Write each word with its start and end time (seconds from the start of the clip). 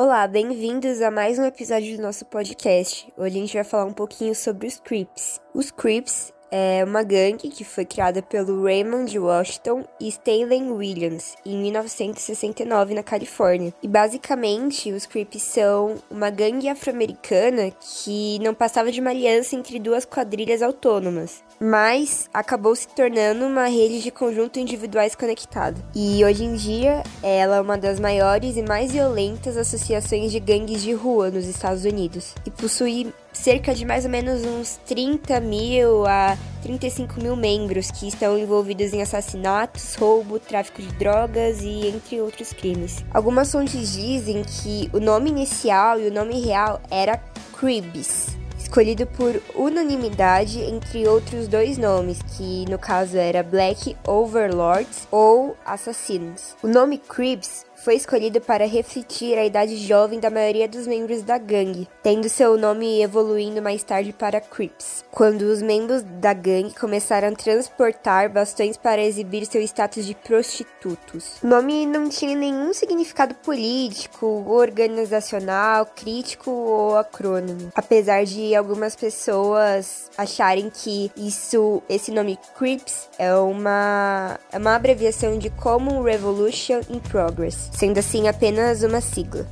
Olá, 0.00 0.28
bem-vindos 0.28 1.02
a 1.02 1.10
mais 1.10 1.40
um 1.40 1.44
episódio 1.44 1.96
do 1.96 2.02
nosso 2.04 2.24
podcast. 2.24 3.12
Hoje 3.16 3.36
a 3.36 3.40
gente 3.40 3.54
vai 3.54 3.64
falar 3.64 3.84
um 3.84 3.92
pouquinho 3.92 4.32
sobre 4.32 4.68
os 4.68 4.78
Crips. 4.78 5.40
Os 5.52 5.72
Crips 5.72 6.32
é 6.50 6.84
uma 6.84 7.02
gangue 7.02 7.48
que 7.48 7.64
foi 7.64 7.84
criada 7.84 8.22
pelo 8.22 8.64
Raymond 8.64 9.18
Washington 9.18 9.84
e 10.00 10.08
Stanley 10.08 10.62
Williams 10.70 11.34
em 11.44 11.56
1969 11.58 12.94
na 12.94 13.02
Califórnia. 13.02 13.72
E 13.82 13.88
basicamente, 13.88 14.92
os 14.92 15.06
Crips 15.06 15.42
são 15.42 15.96
uma 16.10 16.30
gangue 16.30 16.68
afro-americana 16.68 17.70
que 17.80 18.38
não 18.40 18.54
passava 18.54 18.90
de 18.90 19.00
uma 19.00 19.10
aliança 19.10 19.56
entre 19.56 19.78
duas 19.78 20.04
quadrilhas 20.04 20.62
autônomas, 20.62 21.42
mas 21.60 22.28
acabou 22.32 22.74
se 22.74 22.88
tornando 22.88 23.44
uma 23.44 23.66
rede 23.66 24.00
de 24.00 24.10
conjunto 24.10 24.58
individuais 24.58 25.14
conectado. 25.14 25.82
E 25.94 26.24
hoje 26.24 26.44
em 26.44 26.54
dia, 26.54 27.02
ela 27.22 27.56
é 27.56 27.60
uma 27.60 27.76
das 27.76 28.00
maiores 28.00 28.56
e 28.56 28.62
mais 28.62 28.92
violentas 28.92 29.56
associações 29.56 30.32
de 30.32 30.40
gangues 30.40 30.82
de 30.82 30.92
rua 30.92 31.30
nos 31.30 31.46
Estados 31.46 31.84
Unidos 31.84 32.34
e 32.46 32.50
possui 32.50 33.12
cerca 33.32 33.74
de 33.74 33.84
mais 33.84 34.04
ou 34.04 34.10
menos 34.10 34.42
uns 34.44 34.78
30 34.86 35.40
mil 35.40 36.06
a 36.06 36.36
35 36.62 37.22
mil 37.22 37.36
membros 37.36 37.90
que 37.90 38.08
estão 38.08 38.38
envolvidos 38.38 38.92
em 38.92 39.00
assassinatos, 39.00 39.94
roubo, 39.94 40.38
tráfico 40.38 40.82
de 40.82 40.92
drogas 40.94 41.60
e 41.62 41.86
entre 41.88 42.20
outros 42.20 42.52
crimes. 42.52 43.04
Algumas 43.12 43.50
fontes 43.50 43.92
dizem 43.92 44.42
que 44.42 44.90
o 44.92 45.00
nome 45.00 45.30
inicial 45.30 46.00
e 46.00 46.08
o 46.08 46.12
nome 46.12 46.40
real 46.40 46.80
era 46.90 47.20
Cribs, 47.58 48.36
escolhido 48.58 49.06
por 49.06 49.40
unanimidade 49.54 50.60
entre 50.60 51.08
outros 51.08 51.48
dois 51.48 51.78
nomes, 51.78 52.20
que 52.36 52.64
no 52.68 52.78
caso 52.78 53.16
era 53.16 53.42
Black 53.42 53.96
Overlords 54.06 55.08
ou 55.10 55.56
Assassinos. 55.64 56.54
O 56.62 56.68
nome 56.68 56.98
Cribs 56.98 57.67
foi 57.82 57.94
escolhido 57.94 58.40
para 58.40 58.66
refletir 58.66 59.38
a 59.38 59.44
idade 59.44 59.76
jovem 59.76 60.18
da 60.18 60.30
maioria 60.30 60.68
dos 60.68 60.86
membros 60.86 61.22
da 61.22 61.38
gangue, 61.38 61.88
tendo 62.02 62.28
seu 62.28 62.56
nome 62.56 63.02
evoluindo 63.02 63.62
mais 63.62 63.82
tarde 63.82 64.12
para 64.12 64.40
Crips, 64.40 65.04
quando 65.10 65.42
os 65.42 65.62
membros 65.62 66.02
da 66.02 66.32
gangue 66.32 66.74
começaram 66.74 67.28
a 67.28 67.32
transportar 67.32 68.30
bastões 68.30 68.76
para 68.76 69.02
exibir 69.02 69.46
seu 69.46 69.62
status 69.62 70.04
de 70.04 70.14
prostitutos. 70.14 71.36
O 71.42 71.46
nome 71.46 71.86
não 71.86 72.08
tinha 72.08 72.36
nenhum 72.36 72.72
significado 72.72 73.34
político, 73.36 74.26
organizacional, 74.48 75.86
crítico 75.86 76.50
ou 76.50 76.96
acrônimo, 76.96 77.72
apesar 77.74 78.24
de 78.24 78.54
algumas 78.54 78.96
pessoas 78.96 80.10
acharem 80.18 80.70
que 80.70 81.10
isso, 81.16 81.82
esse 81.88 82.10
nome 82.10 82.38
Crips 82.58 83.08
é 83.18 83.34
uma, 83.34 84.38
é 84.52 84.58
uma 84.58 84.74
abreviação 84.74 85.38
de 85.38 85.48
Common 85.50 86.02
Revolution 86.02 86.80
in 86.90 86.98
Progress 86.98 87.67
sendo 87.72 87.98
assim 87.98 88.28
apenas 88.28 88.82
uma 88.82 89.00
sigla. 89.00 89.46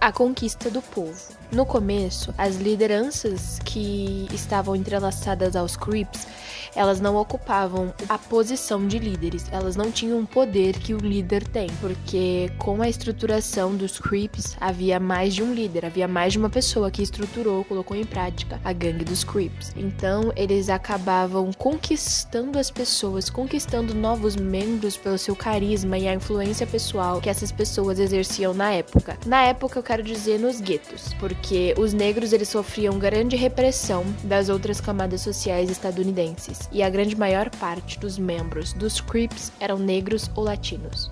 A 0.00 0.10
conquista 0.10 0.70
do 0.70 0.82
povo. 0.82 1.20
No 1.52 1.64
começo, 1.64 2.34
as 2.36 2.56
lideranças 2.56 3.58
que 3.64 4.26
estavam 4.32 4.74
entrelaçadas 4.74 5.54
aos 5.54 5.76
Crips 5.76 6.26
elas 6.74 7.00
não 7.00 7.16
ocupavam 7.16 7.92
a 8.08 8.18
posição 8.18 8.86
de 8.86 8.98
líderes, 8.98 9.46
elas 9.50 9.76
não 9.76 9.90
tinham 9.90 10.20
o 10.20 10.26
poder 10.26 10.78
que 10.78 10.94
o 10.94 10.98
líder 10.98 11.46
tem, 11.46 11.68
porque 11.80 12.50
com 12.58 12.82
a 12.82 12.88
estruturação 12.88 13.74
dos 13.74 13.98
Creeps 13.98 14.56
havia 14.60 14.98
mais 14.98 15.34
de 15.34 15.42
um 15.42 15.52
líder, 15.52 15.86
havia 15.86 16.08
mais 16.08 16.32
de 16.32 16.38
uma 16.38 16.50
pessoa 16.50 16.90
que 16.90 17.02
estruturou, 17.02 17.64
colocou 17.64 17.96
em 17.96 18.04
prática 18.04 18.60
a 18.64 18.72
gangue 18.72 19.04
dos 19.04 19.24
Creeps. 19.24 19.72
Então 19.76 20.32
eles 20.36 20.68
acabavam 20.68 21.52
conquistando 21.52 22.58
as 22.58 22.70
pessoas, 22.70 23.28
conquistando 23.28 23.94
novos 23.94 24.36
membros 24.36 24.96
pelo 24.96 25.18
seu 25.18 25.36
carisma 25.36 25.98
e 25.98 26.08
a 26.08 26.14
influência 26.14 26.66
pessoal 26.66 27.20
que 27.20 27.28
essas 27.28 27.52
pessoas 27.52 27.98
exerciam 27.98 28.54
na 28.54 28.72
época. 28.72 29.18
Na 29.26 29.42
época 29.42 29.78
eu 29.78 29.82
quero 29.82 30.02
dizer 30.02 30.38
nos 30.38 30.60
guetos, 30.60 31.12
porque 31.18 31.74
os 31.78 31.92
negros 31.92 32.32
eles 32.32 32.48
sofriam 32.48 32.98
grande 32.98 33.36
repressão 33.36 34.04
das 34.24 34.48
outras 34.48 34.80
camadas 34.80 35.20
sociais 35.20 35.70
estadunidenses 35.70 36.61
e 36.70 36.82
a 36.82 36.90
grande 36.90 37.16
maior 37.16 37.50
parte 37.50 37.98
dos 37.98 38.18
membros 38.18 38.72
dos 38.72 39.00
Crips 39.00 39.52
eram 39.58 39.78
negros 39.78 40.30
ou 40.34 40.44
latinos. 40.44 41.10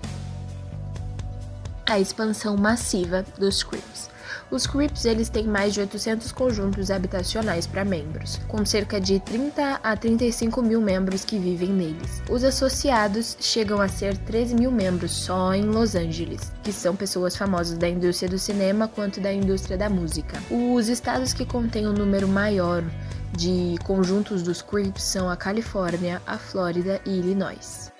A 1.90 1.98
expansão 1.98 2.56
massiva 2.56 3.24
dos 3.36 3.64
Crips. 3.64 4.08
Os 4.48 4.64
Crips 4.64 5.04
eles 5.04 5.28
têm 5.28 5.48
mais 5.48 5.74
de 5.74 5.80
800 5.80 6.30
conjuntos 6.30 6.88
habitacionais 6.88 7.66
para 7.66 7.84
membros, 7.84 8.38
com 8.46 8.64
cerca 8.64 9.00
de 9.00 9.18
30 9.18 9.80
a 9.82 9.96
35 9.96 10.62
mil 10.62 10.80
membros 10.80 11.24
que 11.24 11.36
vivem 11.36 11.70
neles. 11.70 12.22
Os 12.30 12.44
associados 12.44 13.36
chegam 13.40 13.80
a 13.80 13.88
ser 13.88 14.16
13 14.18 14.54
mil 14.54 14.70
membros 14.70 15.10
só 15.10 15.52
em 15.52 15.64
Los 15.64 15.96
Angeles, 15.96 16.52
que 16.62 16.72
são 16.72 16.94
pessoas 16.94 17.34
famosas 17.34 17.76
da 17.76 17.88
indústria 17.88 18.30
do 18.30 18.38
cinema 18.38 18.86
quanto 18.86 19.20
da 19.20 19.32
indústria 19.32 19.76
da 19.76 19.90
música. 19.90 20.40
Os 20.48 20.88
estados 20.88 21.32
que 21.32 21.44
contêm 21.44 21.88
um 21.88 21.92
número 21.92 22.28
maior 22.28 22.84
de 23.36 23.74
conjuntos 23.82 24.44
dos 24.44 24.62
Crips 24.62 25.02
são 25.02 25.28
a 25.28 25.36
Califórnia, 25.36 26.22
a 26.24 26.38
Flórida 26.38 27.00
e 27.04 27.18
Illinois. 27.18 27.90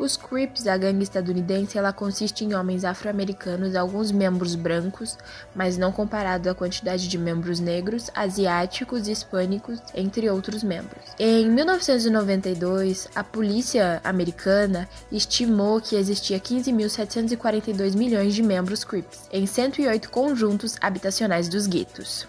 Os 0.00 0.16
Crips, 0.16 0.66
a 0.66 0.78
gangue 0.78 1.02
estadunidense, 1.02 1.76
ela 1.76 1.92
consiste 1.92 2.42
em 2.42 2.54
homens 2.54 2.86
afro-americanos, 2.86 3.76
alguns 3.76 4.10
membros 4.10 4.54
brancos, 4.54 5.18
mas 5.54 5.76
não 5.76 5.92
comparado 5.92 6.48
à 6.48 6.54
quantidade 6.54 7.06
de 7.06 7.18
membros 7.18 7.60
negros, 7.60 8.10
asiáticos 8.14 9.06
e 9.06 9.12
hispânicos, 9.12 9.78
entre 9.94 10.30
outros 10.30 10.62
membros. 10.62 11.04
Em 11.18 11.50
1992, 11.50 13.08
a 13.14 13.22
polícia 13.22 14.00
americana 14.02 14.88
estimou 15.12 15.82
que 15.82 15.96
existia 15.96 16.40
15.742 16.40 17.94
milhões 17.94 18.34
de 18.34 18.42
membros 18.42 18.82
Crips 18.82 19.28
em 19.30 19.44
108 19.44 20.08
conjuntos 20.08 20.76
habitacionais 20.80 21.46
dos 21.46 21.66
guetos. 21.66 22.26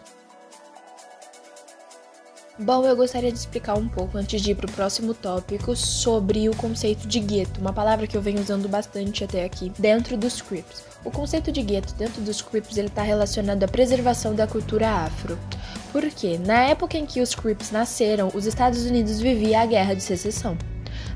Bom, 2.62 2.86
eu 2.86 2.96
gostaria 2.96 3.32
de 3.32 3.40
explicar 3.40 3.76
um 3.76 3.88
pouco 3.88 4.20
antes 4.20 4.40
de 4.40 4.52
ir 4.52 4.56
para 4.56 4.68
o 4.68 4.72
próximo 4.72 5.16
tópico 5.16 5.76
sobre 5.76 6.48
o 6.48 6.56
conceito 6.56 7.08
de 7.08 7.20
gueto, 7.20 7.60
uma 7.60 7.74
palavra 7.74 8.06
que 8.06 8.16
eu 8.16 8.22
venho 8.22 8.40
usando 8.40 8.70
bastante 8.70 9.24
até 9.24 9.44
aqui, 9.44 9.72
dentro 9.80 10.16
dos 10.16 10.44
Crips. 10.44 10.84
O 11.04 11.10
conceito 11.10 11.52
de 11.52 11.64
gueto 11.64 11.96
dentro 11.96 12.22
dos 12.22 12.46
ele 12.78 12.88
está 12.88 13.02
relacionado 13.02 13.64
à 13.64 13.68
preservação 13.68 14.36
da 14.36 14.46
cultura 14.46 14.88
afro. 14.88 15.40
Por 15.92 16.08
quê? 16.12 16.40
Na 16.46 16.66
época 16.66 17.00
em 17.00 17.06
que 17.08 17.20
os 17.20 17.34
Crips 17.34 17.72
nasceram, 17.72 18.30
os 18.32 18.46
Estados 18.46 18.86
Unidos 18.86 19.20
vivia 19.20 19.62
a 19.62 19.66
Guerra 19.66 19.96
de 19.96 20.04
Secessão 20.04 20.56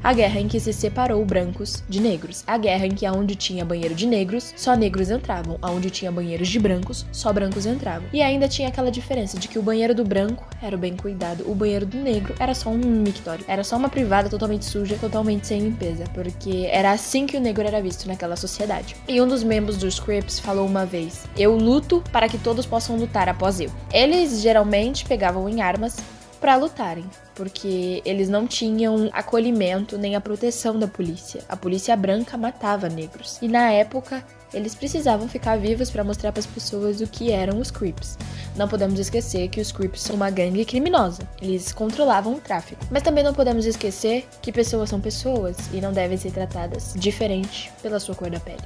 a 0.06 0.14
guerra 0.14 0.40
em 0.40 0.48
que 0.48 0.60
se 0.60 0.72
separou 0.72 1.26
brancos 1.26 1.84
de 1.90 2.00
negros, 2.00 2.44
a 2.46 2.60
guerra 2.60 2.86
em 2.86 2.92
que 2.92 3.08
aonde 3.08 3.34
tinha 3.34 3.66
banheiro 3.66 3.96
de 3.96 4.06
negros, 4.06 4.54
só 4.56 4.76
negros 4.76 5.10
entravam, 5.10 5.58
aonde 5.64 5.90
tinha 5.90 6.12
banheiros 6.12 6.48
de 6.48 6.60
brancos, 6.60 7.08
só 7.12 7.34
brancos 7.34 7.66
entravam. 7.66 8.08
E 8.14 8.22
ainda 8.22 8.48
tinha 8.48 8.68
aquela 8.68 8.92
diferença 8.92 9.40
de 9.40 9.48
que 9.48 9.58
o 9.58 9.64
banheiro 9.64 9.96
do 9.96 10.04
branco 10.04 10.48
era 10.62 10.78
bem 10.78 10.96
cuidado, 10.96 11.50
o 11.50 11.56
banheiro 11.56 11.88
do 11.88 11.98
negro 11.98 12.36
era 12.40 12.54
só 12.54 12.70
um 12.70 12.78
mictório, 12.78 13.44
era 13.48 13.64
só 13.64 13.78
uma 13.78 13.90
privada 13.90 14.30
totalmente 14.30 14.66
suja, 14.66 14.96
totalmente 14.96 15.48
sem 15.48 15.60
limpeza, 15.62 16.04
porque 16.14 16.68
era 16.70 16.92
assim 16.92 17.26
que 17.26 17.36
o 17.36 17.42
negro 17.42 17.68
era 17.68 17.82
visto 17.82 18.08
naquela 18.08 18.36
sociedade. 18.36 18.96
E 19.08 19.20
um 19.20 19.28
dos 19.28 19.44
membros 19.44 19.76
dos 19.76 20.00
Crips 20.00 20.38
falou 20.38 20.68
uma 20.68 20.86
vez: 20.86 21.26
"Eu 21.36 21.58
luto 21.58 22.04
para 22.12 22.30
que 22.30 22.38
todos 22.38 22.68
possam 22.68 22.96
lutar 22.96 23.28
após 23.28 23.60
eu". 23.60 23.72
Eles 23.92 24.40
geralmente 24.40 25.04
pegavam 25.04 25.50
em 25.50 25.62
armas 25.62 25.98
para 26.46 26.58
lutarem, 26.58 27.04
porque 27.34 28.04
eles 28.06 28.30
não 28.30 28.46
tinham 28.46 29.10
acolhimento 29.12 29.98
nem 29.98 30.16
a 30.16 30.22
proteção 30.22 30.78
da 30.78 30.88
polícia. 30.88 31.42
A 31.50 31.58
polícia 31.58 31.96
branca 31.96 32.38
matava 32.38 32.88
negros. 32.88 33.40
E 33.42 33.48
na 33.48 33.72
época, 33.72 34.24
eles 34.54 34.76
precisavam 34.76 35.28
ficar 35.28 35.58
vivos 35.58 35.90
para 35.90 36.04
mostrar 36.04 36.32
para 36.32 36.42
as 36.42 36.46
pessoas 36.46 37.02
o 37.02 37.08
que 37.08 37.32
eram 37.32 37.58
os 37.58 37.72
Crips. 37.72 38.16
Não 38.56 38.68
podemos 38.68 39.00
esquecer 39.00 39.50
que 39.50 39.60
os 39.60 39.72
Crips 39.72 40.02
são 40.02 40.16
uma 40.16 40.30
gangue 40.30 40.64
criminosa. 40.66 41.28
Eles 41.42 41.74
controlavam 41.74 42.36
o 42.36 42.40
tráfico. 42.40 42.86
Mas 42.92 43.02
também 43.02 43.24
não 43.24 43.34
podemos 43.34 43.66
esquecer 43.66 44.28
que 44.40 44.52
pessoas 44.52 44.92
são 44.92 45.02
pessoas 45.02 45.58
e 45.74 45.82
não 45.82 45.92
devem 45.92 46.16
ser 46.16 46.32
tratadas 46.32 46.94
diferente 46.96 47.72
pela 47.82 48.00
sua 48.00 48.14
cor 48.14 48.30
da 48.30 48.40
pele 48.40 48.62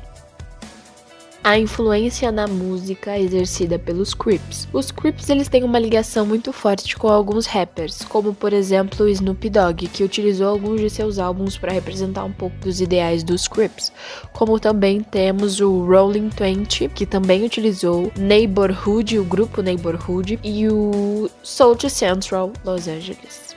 a 1.43 1.57
influência 1.57 2.31
na 2.31 2.47
música 2.47 3.17
exercida 3.17 3.79
pelos 3.79 4.13
Crips. 4.13 4.67
Os 4.73 4.91
Crips 4.91 5.29
eles 5.29 5.47
têm 5.47 5.63
uma 5.63 5.79
ligação 5.79 6.25
muito 6.25 6.51
forte 6.51 6.95
com 6.95 7.07
alguns 7.07 7.45
rappers, 7.45 8.03
como 8.03 8.33
por 8.33 8.53
exemplo 8.53 9.05
o 9.05 9.09
Snoop 9.09 9.49
Dogg, 9.49 9.87
que 9.87 10.03
utilizou 10.03 10.47
alguns 10.47 10.81
de 10.81 10.89
seus 10.89 11.17
álbuns 11.17 11.57
para 11.57 11.71
representar 11.71 12.23
um 12.23 12.31
pouco 12.31 12.55
dos 12.57 12.81
ideais 12.81 13.23
dos 13.23 13.47
Crips. 13.47 13.91
Como 14.33 14.59
também 14.59 15.01
temos 15.01 15.59
o 15.59 15.85
Rolling 15.85 16.29
Twenty, 16.29 16.89
que 16.89 17.05
também 17.05 17.45
utilizou 17.45 18.11
Neighborhood, 18.17 19.17
o 19.17 19.23
grupo 19.23 19.61
Neighborhood, 19.61 20.39
e 20.43 20.67
o 20.67 21.29
Soul 21.41 21.77
Central 21.89 22.51
Los 22.65 22.87
Angeles. 22.87 23.49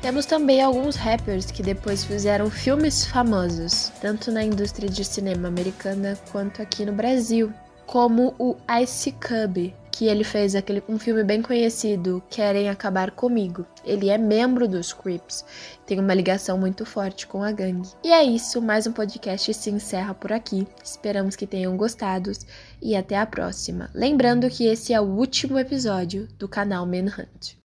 Temos 0.00 0.24
também 0.24 0.62
alguns 0.62 0.96
rappers 0.96 1.50
que 1.50 1.62
depois 1.62 2.02
fizeram 2.02 2.50
filmes 2.50 3.04
famosos, 3.04 3.92
tanto 4.00 4.32
na 4.32 4.42
indústria 4.42 4.88
de 4.88 5.04
cinema 5.04 5.48
americana 5.48 6.18
quanto 6.32 6.62
aqui 6.62 6.86
no 6.86 6.92
Brasil, 6.92 7.52
como 7.86 8.34
o 8.38 8.56
Ice 8.82 9.12
Cube, 9.12 9.74
que 9.92 10.06
ele 10.06 10.24
fez 10.24 10.54
aquele 10.54 10.82
um 10.88 10.98
filme 10.98 11.22
bem 11.22 11.42
conhecido, 11.42 12.22
Querem 12.30 12.70
Acabar 12.70 13.10
Comigo. 13.10 13.66
Ele 13.84 14.08
é 14.08 14.16
membro 14.16 14.66
dos 14.66 14.90
Crips, 14.90 15.44
tem 15.84 16.00
uma 16.00 16.14
ligação 16.14 16.56
muito 16.56 16.86
forte 16.86 17.26
com 17.26 17.42
a 17.42 17.52
gangue. 17.52 17.90
E 18.02 18.10
é 18.10 18.24
isso, 18.24 18.62
mais 18.62 18.86
um 18.86 18.92
podcast 18.92 19.52
se 19.52 19.70
encerra 19.70 20.14
por 20.14 20.32
aqui. 20.32 20.66
Esperamos 20.82 21.36
que 21.36 21.46
tenham 21.46 21.76
gostado 21.76 22.32
e 22.80 22.96
até 22.96 23.18
a 23.18 23.26
próxima. 23.26 23.90
Lembrando 23.94 24.48
que 24.48 24.64
esse 24.64 24.94
é 24.94 25.00
o 25.00 25.04
último 25.04 25.58
episódio 25.58 26.26
do 26.38 26.48
canal 26.48 26.86
Manhunt. 26.86 27.58